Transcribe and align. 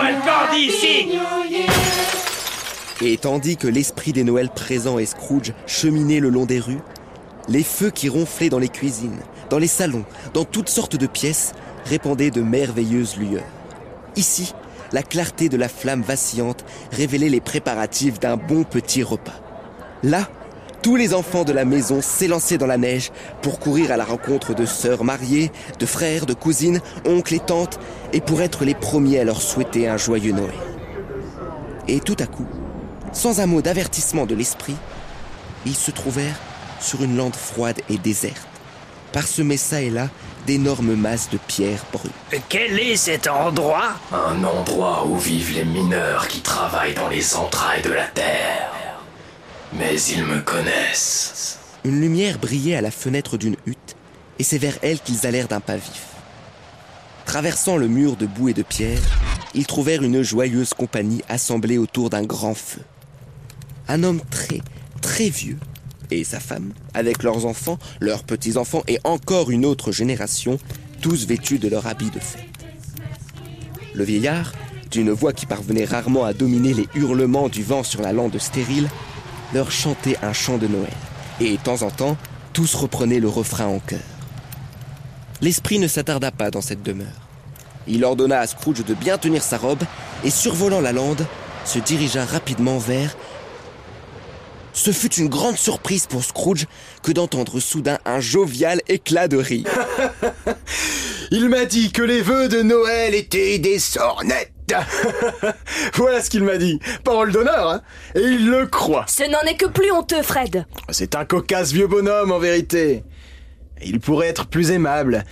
Le 0.00 0.54
d'ici 0.54 1.18
Et 3.00 3.16
tandis 3.16 3.56
que 3.56 3.66
l'esprit 3.66 4.12
des 4.12 4.24
Noëls 4.24 4.50
présents 4.50 4.98
et 4.98 5.06
Scrooge 5.06 5.52
cheminaient 5.66 6.20
le 6.20 6.28
long 6.28 6.46
des 6.46 6.60
rues, 6.60 6.80
les 7.48 7.62
feux 7.62 7.90
qui 7.90 8.08
ronflaient 8.08 8.48
dans 8.48 8.58
les 8.58 8.68
cuisines, 8.68 9.20
dans 9.50 9.58
les 9.58 9.66
salons, 9.66 10.04
dans 10.34 10.44
toutes 10.44 10.68
sortes 10.68 10.96
de 10.96 11.06
pièces, 11.06 11.52
répandaient 11.84 12.30
de 12.30 12.42
merveilleuses 12.42 13.16
lueurs. 13.16 13.44
Ici, 14.16 14.54
la 14.92 15.02
clarté 15.02 15.48
de 15.48 15.56
la 15.56 15.68
flamme 15.68 16.02
vacillante 16.02 16.64
révélait 16.92 17.28
les 17.28 17.40
préparatifs 17.40 18.20
d'un 18.20 18.36
bon 18.36 18.64
petit 18.64 19.02
repas. 19.02 19.40
Là, 20.02 20.28
tous 20.82 20.96
les 20.96 21.14
enfants 21.14 21.44
de 21.44 21.52
la 21.52 21.64
maison 21.64 22.00
s'élançaient 22.00 22.58
dans 22.58 22.66
la 22.66 22.78
neige 22.78 23.10
pour 23.42 23.58
courir 23.58 23.92
à 23.92 23.96
la 23.96 24.04
rencontre 24.04 24.54
de 24.54 24.66
sœurs 24.66 25.04
mariées, 25.04 25.50
de 25.78 25.86
frères, 25.86 26.26
de 26.26 26.34
cousines, 26.34 26.80
oncles 27.06 27.34
et 27.34 27.40
tantes, 27.40 27.78
et 28.12 28.20
pour 28.20 28.42
être 28.42 28.64
les 28.64 28.74
premiers 28.74 29.20
à 29.20 29.24
leur 29.24 29.42
souhaiter 29.42 29.88
un 29.88 29.96
joyeux 29.96 30.32
Noël. 30.32 30.54
Et 31.88 32.00
tout 32.00 32.16
à 32.18 32.26
coup, 32.26 32.46
sans 33.12 33.40
un 33.40 33.46
mot 33.46 33.62
d'avertissement 33.62 34.26
de 34.26 34.34
l'esprit, 34.34 34.76
ils 35.66 35.74
se 35.74 35.90
trouvèrent 35.90 36.38
sur 36.80 37.02
une 37.02 37.16
lande 37.16 37.36
froide 37.36 37.80
et 37.90 37.98
déserte, 37.98 38.46
parsemée 39.12 39.56
çà 39.56 39.80
et 39.80 39.90
là 39.90 40.08
d'énormes 40.46 40.94
masses 40.94 41.28
de 41.30 41.38
pierres 41.38 41.84
brunes. 41.92 42.10
Quel 42.48 42.78
est 42.78 42.96
cet 42.96 43.26
endroit? 43.26 43.90
Un 44.12 44.42
endroit 44.44 45.06
où 45.06 45.16
vivent 45.18 45.54
les 45.54 45.64
mineurs 45.64 46.28
qui 46.28 46.40
travaillent 46.40 46.94
dans 46.94 47.08
les 47.08 47.36
entrailles 47.36 47.82
de 47.82 47.90
la 47.90 48.06
terre. 48.06 48.77
Mais 49.76 50.00
ils 50.00 50.24
me 50.24 50.40
connaissent. 50.40 51.58
Une 51.84 52.00
lumière 52.00 52.38
brillait 52.38 52.76
à 52.76 52.80
la 52.80 52.90
fenêtre 52.90 53.36
d'une 53.36 53.56
hutte, 53.66 53.96
et 54.38 54.42
c'est 54.42 54.58
vers 54.58 54.78
elle 54.82 55.00
qu'ils 55.00 55.26
allèrent 55.26 55.48
d'un 55.48 55.60
pas 55.60 55.76
vif. 55.76 56.06
Traversant 57.26 57.76
le 57.76 57.88
mur 57.88 58.16
de 58.16 58.26
boue 58.26 58.48
et 58.48 58.54
de 58.54 58.62
pierre, 58.62 59.00
ils 59.54 59.66
trouvèrent 59.66 60.02
une 60.02 60.22
joyeuse 60.22 60.72
compagnie 60.72 61.22
assemblée 61.28 61.76
autour 61.76 62.08
d'un 62.08 62.24
grand 62.24 62.54
feu. 62.54 62.80
Un 63.88 64.02
homme 64.02 64.22
très, 64.30 64.60
très 65.02 65.28
vieux, 65.28 65.58
et 66.10 66.24
sa 66.24 66.40
femme, 66.40 66.72
avec 66.94 67.22
leurs 67.22 67.44
enfants, 67.44 67.78
leurs 68.00 68.24
petits-enfants 68.24 68.82
et 68.88 68.98
encore 69.04 69.50
une 69.50 69.66
autre 69.66 69.92
génération, 69.92 70.58
tous 71.02 71.26
vêtus 71.26 71.58
de 71.58 71.68
leur 71.68 71.86
habit 71.86 72.10
de 72.10 72.18
fête. 72.18 72.44
Le 73.94 74.04
vieillard, 74.04 74.52
d'une 74.90 75.10
voix 75.10 75.34
qui 75.34 75.44
parvenait 75.44 75.84
rarement 75.84 76.24
à 76.24 76.32
dominer 76.32 76.72
les 76.72 76.88
hurlements 76.94 77.48
du 77.48 77.62
vent 77.62 77.82
sur 77.82 78.00
la 78.00 78.12
lande 78.12 78.38
stérile, 78.38 78.88
leur 79.52 79.70
chantait 79.70 80.18
un 80.22 80.32
chant 80.32 80.58
de 80.58 80.66
Noël. 80.66 80.92
Et 81.40 81.52
de 81.52 81.56
temps 81.56 81.82
en 81.82 81.90
temps, 81.90 82.16
tous 82.52 82.74
reprenaient 82.74 83.20
le 83.20 83.28
refrain 83.28 83.66
en 83.66 83.78
chœur. 83.78 84.00
L'esprit 85.40 85.78
ne 85.78 85.86
s'attarda 85.86 86.30
pas 86.30 86.50
dans 86.50 86.60
cette 86.60 86.82
demeure. 86.82 87.06
Il 87.86 88.04
ordonna 88.04 88.40
à 88.40 88.46
Scrooge 88.46 88.84
de 88.84 88.94
bien 88.94 89.18
tenir 89.18 89.42
sa 89.42 89.56
robe 89.56 89.82
et 90.24 90.30
survolant 90.30 90.80
la 90.80 90.92
lande, 90.92 91.24
se 91.64 91.78
dirigea 91.78 92.24
rapidement 92.24 92.78
vers... 92.78 93.16
Ce 94.74 94.92
fut 94.92 95.14
une 95.14 95.28
grande 95.28 95.56
surprise 95.56 96.06
pour 96.06 96.22
Scrooge 96.22 96.66
que 97.02 97.10
d'entendre 97.10 97.58
soudain 97.58 97.98
un 98.04 98.20
jovial 98.20 98.80
éclat 98.86 99.26
de 99.26 99.36
rire. 99.36 99.66
Il 101.30 101.48
m'a 101.48 101.64
dit 101.64 101.90
que 101.90 102.02
les 102.02 102.22
vœux 102.22 102.48
de 102.48 102.62
Noël 102.62 103.14
étaient 103.14 103.58
des 103.58 103.80
sornettes. 103.80 104.52
voilà 105.94 106.22
ce 106.22 106.30
qu'il 106.30 106.44
m'a 106.44 106.56
dit. 106.56 106.78
Parole 107.04 107.32
d'honneur, 107.32 107.68
hein 107.68 107.82
Et 108.14 108.20
il 108.20 108.50
le 108.50 108.66
croit. 108.66 109.04
Ce 109.08 109.22
n'en 109.30 109.40
est 109.42 109.56
que 109.56 109.66
plus 109.66 109.90
honteux, 109.90 110.22
Fred. 110.22 110.66
C'est 110.90 111.14
un 111.14 111.24
cocasse 111.24 111.72
vieux 111.72 111.86
bonhomme, 111.86 112.32
en 112.32 112.38
vérité. 112.38 113.04
Il 113.82 114.00
pourrait 114.00 114.28
être 114.28 114.46
plus 114.46 114.70
aimable. 114.70 115.24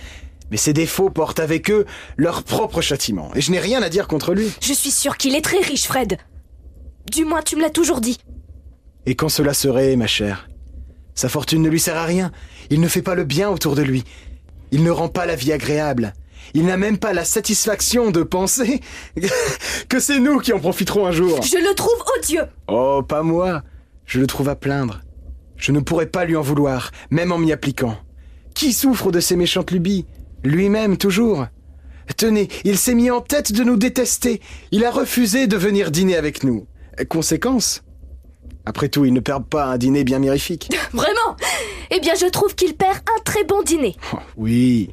Mais 0.51 0.57
ses 0.57 0.73
défauts 0.73 1.09
portent 1.09 1.39
avec 1.39 1.69
eux 1.69 1.85
leur 2.15 2.43
propre 2.43 2.81
châtiment. 2.81 3.31
Et 3.35 3.41
je 3.41 3.51
n'ai 3.51 3.59
rien 3.59 3.81
à 3.81 3.89
dire 3.89 4.07
contre 4.07 4.33
lui. 4.33 4.51
Je 4.61 4.73
suis 4.73 4.91
sûre 4.91 5.17
qu'il 5.17 5.35
est 5.35 5.41
très 5.41 5.59
riche, 5.59 5.85
Fred. 5.87 6.17
Du 7.11 7.25
moins, 7.25 7.41
tu 7.41 7.55
me 7.55 7.61
l'as 7.61 7.69
toujours 7.69 8.01
dit. 8.01 8.17
Et 9.05 9.15
quand 9.15 9.29
cela 9.29 9.53
serait, 9.53 9.95
ma 9.95 10.07
chère 10.07 10.49
Sa 11.15 11.29
fortune 11.29 11.61
ne 11.61 11.69
lui 11.69 11.79
sert 11.79 11.97
à 11.97 12.05
rien. 12.05 12.31
Il 12.69 12.81
ne 12.81 12.87
fait 12.87 13.01
pas 13.01 13.15
le 13.15 13.23
bien 13.23 13.49
autour 13.49 13.75
de 13.75 13.81
lui. 13.81 14.03
Il 14.71 14.83
ne 14.83 14.91
rend 14.91 15.09
pas 15.09 15.25
la 15.25 15.35
vie 15.35 15.53
agréable. 15.53 16.13
Il 16.53 16.65
n'a 16.65 16.77
même 16.77 16.97
pas 16.97 17.13
la 17.13 17.25
satisfaction 17.25 18.11
de 18.11 18.23
penser 18.23 18.81
que 19.89 19.99
c'est 19.99 20.19
nous 20.19 20.39
qui 20.39 20.53
en 20.53 20.59
profiterons 20.59 21.05
un 21.05 21.11
jour. 21.11 21.41
Je 21.43 21.57
le 21.57 21.73
trouve 21.75 22.03
odieux. 22.17 22.45
Oh, 22.67 23.03
pas 23.07 23.23
moi. 23.23 23.63
Je 24.05 24.19
le 24.19 24.27
trouve 24.27 24.49
à 24.49 24.55
plaindre. 24.55 25.01
Je 25.57 25.71
ne 25.71 25.79
pourrais 25.79 26.05
pas 26.05 26.25
lui 26.25 26.35
en 26.35 26.41
vouloir, 26.41 26.91
même 27.09 27.31
en 27.31 27.37
m'y 27.37 27.51
appliquant. 27.51 27.97
Qui 28.53 28.73
souffre 28.73 29.11
de 29.11 29.19
ces 29.19 29.35
méchantes 29.35 29.71
lubies? 29.71 30.05
Lui-même, 30.43 30.97
toujours. 30.97 31.47
Tenez, 32.15 32.47
il 32.63 32.77
s'est 32.77 32.95
mis 32.95 33.11
en 33.11 33.21
tête 33.21 33.51
de 33.51 33.63
nous 33.63 33.75
détester. 33.75 34.41
Il 34.71 34.85
a 34.85 34.91
refusé 34.91 35.47
de 35.47 35.57
venir 35.57 35.91
dîner 35.91 36.15
avec 36.15 36.43
nous. 36.43 36.65
Conséquence? 37.09 37.83
Après 38.65 38.89
tout, 38.89 39.05
il 39.05 39.13
ne 39.13 39.19
perd 39.19 39.45
pas 39.45 39.65
un 39.65 39.77
dîner 39.77 40.03
bien 40.03 40.19
mirifique. 40.19 40.69
Vraiment? 40.93 41.37
Eh 41.91 41.99
bien, 41.99 42.15
je 42.15 42.25
trouve 42.25 42.55
qu'il 42.55 42.75
perd 42.75 42.97
un 42.97 43.21
très 43.23 43.43
bon 43.43 43.61
dîner. 43.61 43.95
Oh, 44.13 44.17
oui. 44.37 44.89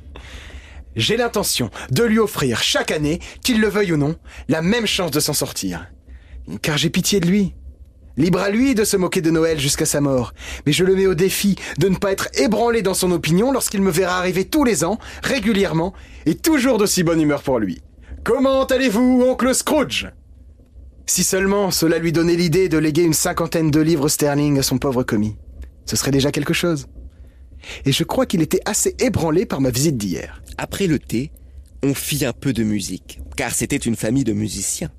J'ai 0.97 1.17
l'intention 1.17 1.71
de 1.91 2.05
lui 2.05 2.19
offrir 2.19 2.63
chaque 2.63 2.91
année, 2.91 3.21
qu'il 3.43 3.61
le 3.61 3.69
veuille 3.69 3.93
ou 3.93 3.97
non, 3.97 4.17
la 4.49 4.63
même 4.63 4.87
chance 4.87 5.11
de 5.11 5.21
s'en 5.21 5.33
sortir. 5.33 5.87
Car 6.63 6.79
j'ai 6.79 6.91
pitié 6.91 7.21
de 7.21 7.27
lui. 7.27 7.55
Libre 8.17 8.39
à 8.39 8.51
lui 8.51 8.77
de 8.77 8.85
se 8.85 8.97
moquer 8.97 9.21
de 9.21 9.31
Noël 9.31 9.59
jusqu'à 9.59 9.87
sa 9.87 10.01
mort, 10.01 10.35
mais 10.67 10.73
je 10.73 10.85
le 10.85 10.95
mets 10.95 11.07
au 11.07 11.15
défi 11.15 11.57
de 11.79 11.89
ne 11.89 11.97
pas 11.97 12.13
être 12.13 12.29
ébranlé 12.35 12.81
dans 12.81 12.95
son 12.95 13.11
opinion 13.11 13.51
lorsqu'il 13.51 13.83
me 13.83 13.91
verra 13.91 14.19
arriver 14.19 14.45
tous 14.45 14.63
les 14.63 14.85
ans, 14.85 14.99
régulièrement, 15.25 15.95
et 16.25 16.37
toujours 16.37 16.79
d'aussi 16.79 17.03
bonne 17.03 17.21
humeur 17.21 17.43
pour 17.43 17.59
lui. 17.59 17.83
Comment 18.23 18.65
allez-vous, 18.65 19.25
oncle 19.27 19.53
Scrooge? 19.53 20.13
Si 21.07 21.25
seulement 21.25 21.73
cela 21.73 21.99
lui 21.99 22.13
donnait 22.13 22.37
l'idée 22.37 22.69
de 22.69 22.79
léguer 22.79 23.03
une 23.03 23.13
cinquantaine 23.15 23.71
de 23.71 23.81
livres 23.81 24.09
sterling 24.09 24.59
à 24.61 24.63
son 24.63 24.79
pauvre 24.79 25.03
commis. 25.03 25.37
Ce 25.85 25.97
serait 25.97 26.13
déjà 26.13 26.31
quelque 26.31 26.55
chose. 26.55 26.87
Et 27.85 27.93
je 27.93 28.05
crois 28.05 28.27
qu'il 28.27 28.43
était 28.43 28.61
assez 28.65 28.95
ébranlé 28.99 29.47
par 29.47 29.61
ma 29.61 29.71
visite 29.71 29.97
d'hier. 29.97 30.43
Après 30.59 30.87
le 30.87 30.99
thé, 30.99 31.31
on 31.83 31.95
fit 31.95 32.25
un 32.25 32.33
peu 32.33 32.53
de 32.53 32.63
musique, 32.63 33.21
car 33.37 33.55
c'était 33.55 33.77
une 33.77 33.97
famille 33.97 34.25
de 34.25 34.33
musiciens. 34.33 34.91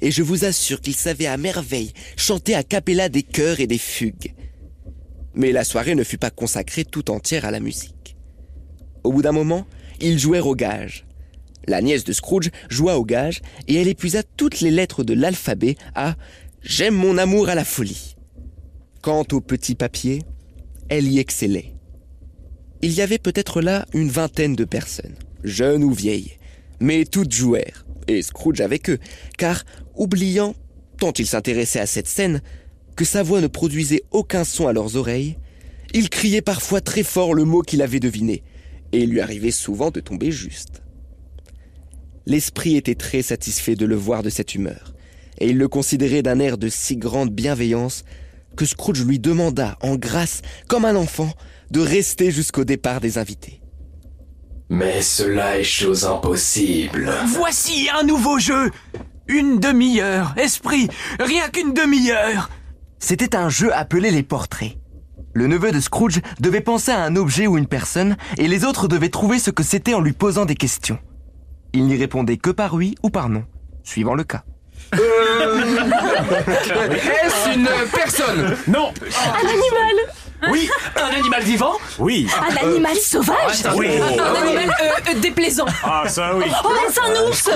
Et 0.00 0.10
je 0.10 0.22
vous 0.22 0.44
assure 0.44 0.80
qu'ils 0.80 0.94
savaient 0.94 1.26
à 1.26 1.36
merveille 1.36 1.92
chanter 2.16 2.54
à 2.54 2.62
cappella 2.62 3.08
des 3.08 3.22
chœurs 3.22 3.60
et 3.60 3.66
des 3.66 3.78
fugues. 3.78 4.34
Mais 5.34 5.52
la 5.52 5.64
soirée 5.64 5.94
ne 5.94 6.04
fut 6.04 6.18
pas 6.18 6.30
consacrée 6.30 6.84
tout 6.84 7.10
entière 7.10 7.44
à 7.44 7.50
la 7.50 7.60
musique. 7.60 8.16
Au 9.04 9.12
bout 9.12 9.22
d'un 9.22 9.32
moment, 9.32 9.66
ils 10.00 10.18
jouèrent 10.18 10.46
au 10.46 10.54
gage. 10.54 11.06
La 11.66 11.82
nièce 11.82 12.04
de 12.04 12.12
Scrooge 12.12 12.50
joua 12.70 12.98
au 12.98 13.04
gage 13.04 13.42
et 13.66 13.74
elle 13.74 13.88
épuisa 13.88 14.22
toutes 14.22 14.60
les 14.60 14.70
lettres 14.70 15.04
de 15.04 15.14
l'alphabet 15.14 15.76
à 15.94 16.14
J'aime 16.62 16.94
mon 16.94 17.18
amour 17.18 17.48
à 17.48 17.54
la 17.54 17.64
folie. 17.64 18.16
Quant 19.02 19.24
au 19.32 19.40
petit 19.40 19.74
papier, 19.74 20.22
elle 20.88 21.06
y 21.06 21.18
excellait. 21.18 21.74
Il 22.80 22.92
y 22.92 23.00
avait 23.00 23.18
peut-être 23.18 23.60
là 23.60 23.86
une 23.92 24.08
vingtaine 24.08 24.54
de 24.54 24.64
personnes, 24.64 25.16
jeunes 25.42 25.82
ou 25.82 25.92
vieilles, 25.92 26.38
mais 26.78 27.04
toutes 27.04 27.32
jouèrent, 27.32 27.84
et 28.06 28.22
Scrooge 28.22 28.60
avec 28.60 28.88
eux, 28.88 28.98
car, 29.36 29.64
oubliant, 29.96 30.54
tant 30.98 31.12
il 31.12 31.26
s'intéressait 31.26 31.80
à 31.80 31.86
cette 31.86 32.06
scène, 32.06 32.40
que 32.94 33.04
sa 33.04 33.22
voix 33.22 33.40
ne 33.40 33.48
produisait 33.48 34.04
aucun 34.12 34.44
son 34.44 34.68
à 34.68 34.72
leurs 34.72 34.96
oreilles, 34.96 35.38
il 35.92 36.08
criait 36.08 36.42
parfois 36.42 36.80
très 36.80 37.02
fort 37.02 37.34
le 37.34 37.44
mot 37.44 37.62
qu'il 37.62 37.82
avait 37.82 38.00
deviné, 38.00 38.44
et 38.92 39.00
il 39.02 39.10
lui 39.10 39.20
arrivait 39.20 39.50
souvent 39.50 39.90
de 39.90 40.00
tomber 40.00 40.30
juste. 40.30 40.82
L'esprit 42.26 42.76
était 42.76 42.94
très 42.94 43.22
satisfait 43.22 43.74
de 43.74 43.86
le 43.86 43.96
voir 43.96 44.22
de 44.22 44.30
cette 44.30 44.54
humeur, 44.54 44.94
et 45.38 45.48
il 45.48 45.58
le 45.58 45.66
considérait 45.66 46.22
d'un 46.22 46.38
air 46.38 46.58
de 46.58 46.68
si 46.68 46.96
grande 46.96 47.30
bienveillance 47.30 48.04
que 48.56 48.66
Scrooge 48.66 49.04
lui 49.04 49.18
demanda, 49.18 49.78
en 49.80 49.96
grâce, 49.96 50.42
comme 50.68 50.84
un 50.84 50.96
enfant, 50.96 51.32
de 51.70 51.80
rester 51.80 52.30
jusqu'au 52.30 52.64
départ 52.64 53.00
des 53.00 53.18
invités. 53.18 53.60
Mais 54.70 55.00
cela 55.00 55.58
est 55.58 55.64
chose 55.64 56.04
impossible. 56.04 57.10
Voici 57.26 57.88
un 57.98 58.02
nouveau 58.04 58.38
jeu 58.38 58.70
Une 59.26 59.58
demi-heure, 59.60 60.34
esprit 60.36 60.88
Rien 61.18 61.48
qu'une 61.48 61.72
demi-heure 61.72 62.50
C'était 62.98 63.34
un 63.34 63.48
jeu 63.48 63.72
appelé 63.74 64.10
les 64.10 64.22
portraits. 64.22 64.76
Le 65.32 65.46
neveu 65.46 65.72
de 65.72 65.80
Scrooge 65.80 66.20
devait 66.40 66.60
penser 66.60 66.90
à 66.90 67.02
un 67.02 67.16
objet 67.16 67.46
ou 67.46 67.56
une 67.56 67.66
personne, 67.66 68.16
et 68.38 68.48
les 68.48 68.64
autres 68.64 68.88
devaient 68.88 69.08
trouver 69.08 69.38
ce 69.38 69.50
que 69.50 69.62
c'était 69.62 69.94
en 69.94 70.00
lui 70.00 70.12
posant 70.12 70.44
des 70.44 70.56
questions. 70.56 70.98
Il 71.72 71.84
n'y 71.84 71.96
répondait 71.96 72.38
que 72.38 72.50
par 72.50 72.74
oui 72.74 72.94
ou 73.02 73.10
par 73.10 73.28
non, 73.28 73.44
suivant 73.84 74.14
le 74.14 74.24
cas. 74.24 74.44
Est-ce 77.24 77.54
une 77.54 77.68
personne 77.92 78.56
Non. 78.66 78.92
Un 79.34 79.48
animal. 79.48 80.14
Oui. 80.52 80.70
Un 80.96 81.18
animal 81.18 81.42
vivant 81.42 81.72
Oui. 81.98 82.28
Un 82.48 82.66
animal 82.68 82.96
sauvage. 82.96 83.64
Oui. 83.74 83.88
Un 84.00 84.42
animal 84.42 84.70
euh, 84.80 85.10
euh, 85.10 85.14
déplaisant. 85.20 85.66
Ah, 85.82 86.04
ça 86.06 86.34
oui. 86.36 86.44
Oh, 86.64 86.68
est-ce 86.88 87.00
un 87.00 87.26
ours. 87.26 87.50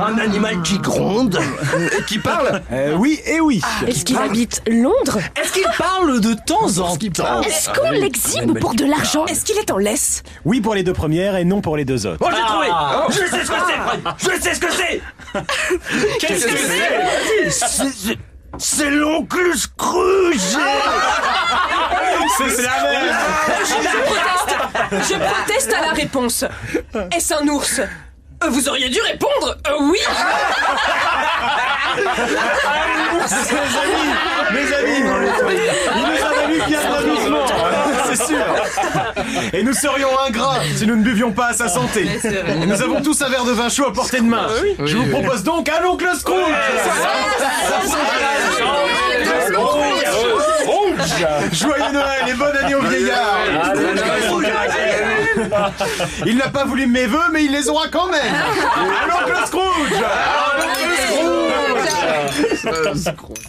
Un 0.00 0.18
animal 0.18 0.62
qui 0.62 0.78
gronde 0.78 1.40
Qui 2.06 2.18
parle. 2.18 2.62
Euh, 2.70 2.94
Oui 2.96 3.20
et 3.26 3.40
oui. 3.40 3.60
Est-ce 3.86 4.04
qu'il 4.04 4.18
habite 4.18 4.62
Londres 4.68 5.18
Est-ce 5.40 5.52
qu'il 5.52 5.66
parle 5.76 6.20
de 6.20 6.34
temps 6.34 6.78
en 6.78 6.96
temps 6.96 7.42
Est-ce 7.42 7.68
qu'on 7.70 7.90
l'exhibe 7.90 8.58
pour 8.60 8.74
de 8.74 8.84
l'argent 8.84 9.26
Est-ce 9.26 9.44
qu'il 9.44 9.58
est 9.58 9.72
en 9.72 9.78
laisse 9.78 10.22
Oui 10.44 10.60
pour 10.60 10.74
les 10.74 10.84
deux 10.84 10.92
premières 10.92 11.36
et 11.36 11.44
non 11.44 11.60
pour 11.60 11.76
les 11.76 11.84
deux 11.84 12.06
autres. 12.06 12.18
Oh, 12.20 12.28
j'ai 12.30 12.42
trouvé. 12.42 12.68
Je 13.10 13.28
sais 13.28 13.44
ce 13.44 13.50
que 13.50 13.56
c'est 13.66 14.36
Je 14.36 14.40
sais 14.40 14.54
ce 14.54 14.60
que 14.60 14.72
c'est 14.72 15.00
Qu'est-ce 16.20 16.46
que 16.46 16.56
c'est 17.50 18.18
C'est 18.58 18.90
l'oncle 18.90 19.56
Scrooge. 19.56 20.56
C'est 22.38 22.62
la 22.62 22.82
même. 22.82 23.14
Je 23.64 23.74
proteste. 24.02 25.08
Je 25.12 25.14
proteste 25.18 25.72
à 25.72 25.80
la 25.86 25.92
réponse. 25.92 26.44
Est-ce 27.12 27.34
un 27.34 27.46
ours 27.48 27.80
Euh, 27.80 28.48
Vous 28.48 28.68
auriez 28.68 28.88
dû 28.88 29.00
répondre 29.02 29.56
euh, 29.68 29.72
oui. 29.82 29.98
Mes 34.52 34.72
amis, 34.74 34.98
il 34.98 35.04
nous 35.04 35.12
a 36.24 36.34
fallu 36.34 36.62
bien 36.66 36.80
c'est 38.14 38.26
sûr. 38.26 38.44
Et 39.52 39.62
nous 39.62 39.72
serions 39.72 40.08
ingrats 40.26 40.60
si 40.76 40.86
nous 40.86 40.96
ne 40.96 41.02
buvions 41.02 41.32
pas 41.32 41.48
à 41.48 41.52
sa 41.52 41.68
santé. 41.68 42.08
Et 42.62 42.66
nous 42.66 42.82
avons 42.82 43.00
tous 43.00 43.20
un 43.22 43.28
verre 43.28 43.44
de 43.44 43.52
vin 43.52 43.68
chaud 43.68 43.86
à 43.86 43.92
portée 43.92 44.18
de 44.20 44.26
main. 44.26 44.46
Je 44.84 44.96
vous 44.96 45.06
propose 45.06 45.42
donc 45.42 45.68
un 45.68 45.84
oncle 45.86 46.08
Scrooge. 46.18 46.38
Joyeux 51.52 51.92
Noël 51.92 52.28
et 52.28 52.34
bonne 52.34 52.56
année 52.56 52.74
au 52.74 52.82
vieillard. 52.82 53.38
Il 56.26 56.36
n'a 56.36 56.48
pas 56.48 56.64
voulu 56.64 56.86
mes 56.86 57.06
vœux, 57.06 57.18
mais 57.32 57.44
il 57.44 57.52
les 57.52 57.68
aura 57.68 57.88
quand 57.88 58.08
même. 58.08 58.34
À 58.34 59.06
l'oncle 59.06 59.46
Scrooge. 59.46 60.04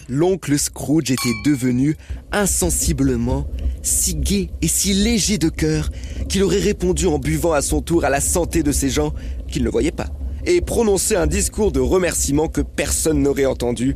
L'oncle 0.08 0.58
Scrooge 0.58 1.10
était 1.10 1.34
devenu 1.44 1.96
insensiblement 2.30 3.46
si 3.82 4.14
gai 4.14 4.50
et 4.62 4.68
si 4.68 4.94
léger 4.94 5.38
de 5.38 5.48
cœur 5.48 5.90
qu'il 6.28 6.42
aurait 6.42 6.58
répondu 6.58 7.06
en 7.06 7.18
buvant 7.18 7.52
à 7.52 7.62
son 7.62 7.80
tour 7.82 8.04
à 8.04 8.10
la 8.10 8.20
santé 8.20 8.62
de 8.62 8.72
ces 8.72 8.90
gens 8.90 9.12
qu'il 9.48 9.64
ne 9.64 9.70
voyait 9.70 9.92
pas 9.92 10.08
et 10.44 10.60
prononcé 10.60 11.14
un 11.14 11.26
discours 11.26 11.72
de 11.72 11.80
remerciement 11.80 12.48
que 12.48 12.60
personne 12.60 13.22
n'aurait 13.22 13.46
entendu 13.46 13.94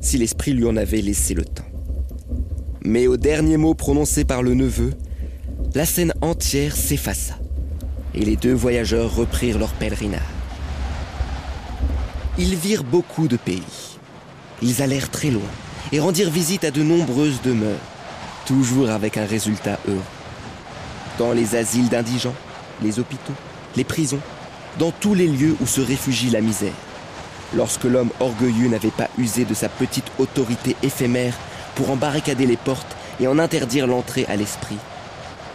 si 0.00 0.18
l'esprit 0.18 0.52
lui 0.52 0.66
en 0.66 0.76
avait 0.76 1.00
laissé 1.00 1.34
le 1.34 1.44
temps. 1.44 1.64
Mais 2.84 3.06
au 3.06 3.16
dernier 3.16 3.56
mot 3.56 3.74
prononcé 3.74 4.24
par 4.24 4.42
le 4.42 4.54
neveu, 4.54 4.92
la 5.74 5.86
scène 5.86 6.12
entière 6.20 6.76
s'effaça 6.76 7.38
et 8.14 8.24
les 8.24 8.36
deux 8.36 8.52
voyageurs 8.52 9.14
reprirent 9.14 9.58
leur 9.58 9.72
pèlerinage. 9.72 10.20
Ils 12.38 12.56
virent 12.56 12.84
beaucoup 12.84 13.28
de 13.28 13.36
pays. 13.36 13.91
Ils 14.62 14.80
allèrent 14.80 15.10
très 15.10 15.30
loin 15.30 15.42
et 15.90 16.00
rendirent 16.00 16.30
visite 16.30 16.64
à 16.64 16.70
de 16.70 16.82
nombreuses 16.82 17.42
demeures, 17.42 17.80
toujours 18.46 18.90
avec 18.90 19.16
un 19.16 19.26
résultat 19.26 19.78
heureux. 19.88 19.98
Dans 21.18 21.32
les 21.32 21.56
asiles 21.56 21.88
d'indigents, 21.88 22.34
les 22.80 22.98
hôpitaux, 22.98 23.34
les 23.76 23.84
prisons, 23.84 24.20
dans 24.78 24.92
tous 24.92 25.14
les 25.14 25.26
lieux 25.26 25.56
où 25.60 25.66
se 25.66 25.80
réfugie 25.80 26.30
la 26.30 26.40
misère. 26.40 26.72
Lorsque 27.54 27.84
l'homme 27.84 28.10
orgueilleux 28.20 28.68
n'avait 28.68 28.90
pas 28.90 29.08
usé 29.18 29.44
de 29.44 29.52
sa 29.52 29.68
petite 29.68 30.10
autorité 30.18 30.76
éphémère 30.82 31.34
pour 31.74 31.90
en 31.90 31.96
barricader 31.96 32.46
les 32.46 32.56
portes 32.56 32.96
et 33.20 33.26
en 33.26 33.38
interdire 33.38 33.86
l'entrée 33.86 34.26
à 34.28 34.36
l'esprit, 34.36 34.78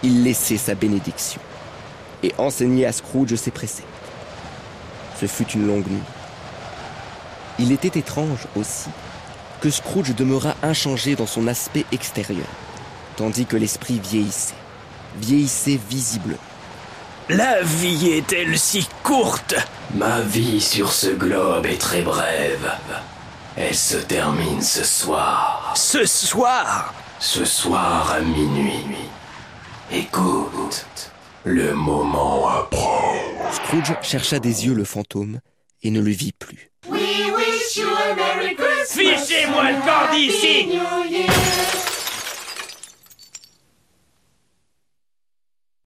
il 0.03 0.23
laissait 0.23 0.57
sa 0.57 0.75
bénédiction 0.75 1.41
et 2.21 2.33
enseignait 2.37 2.85
à 2.85 2.91
Scrooge 2.91 3.35
ses 3.35 3.51
préceptes. 3.51 3.87
Ce 5.19 5.25
fut 5.25 5.49
une 5.51 5.65
longue 5.65 5.87
nuit. 5.87 6.16
Il 7.59 7.71
était 7.71 7.99
étrange 7.99 8.47
aussi 8.55 8.89
que 9.61 9.69
Scrooge 9.69 10.15
demeura 10.15 10.55
inchangé 10.61 11.15
dans 11.15 11.25
son 11.25 11.47
aspect 11.47 11.85
extérieur, 11.91 12.47
tandis 13.15 13.45
que 13.45 13.57
l'esprit 13.57 13.99
vieillissait, 13.99 14.53
vieillissait 15.19 15.79
visiblement. 15.89 16.37
La 17.29 17.61
vie 17.61 18.09
est-elle 18.09 18.57
si 18.57 18.87
courte? 19.03 19.55
Ma 19.95 20.21
vie 20.21 20.61
sur 20.61 20.93
ce 20.93 21.07
globe 21.07 21.65
est 21.65 21.81
très 21.81 22.01
brève. 22.01 22.71
Elle 23.57 23.75
se 23.75 23.97
termine 23.97 24.61
ce 24.61 24.83
soir. 24.83 25.73
Ce 25.75 26.05
soir? 26.05 26.93
Ce 27.19 27.43
soir 27.43 28.11
à 28.11 28.19
minuit. 28.21 29.09
Écoute, 29.91 30.85
le 31.43 31.73
moment 31.73 32.47
approche. 32.47 33.55
Scrooge 33.55 33.97
chercha 34.03 34.39
des 34.39 34.65
yeux 34.65 34.73
le 34.73 34.83
fantôme 34.83 35.39
et 35.81 35.89
ne 35.89 35.99
le 35.99 36.11
vit 36.11 36.33
plus. 36.33 36.71
Fichez-moi 38.87 39.71
le 39.71 39.85
corps 39.85 40.09
d'ici. 40.13 40.79